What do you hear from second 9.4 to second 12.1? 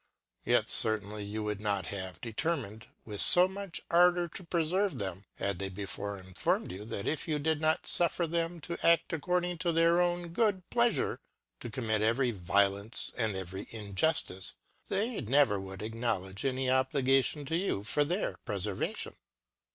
ing to their good Pleafure; to commit